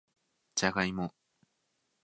[0.55, 1.13] じゃがいも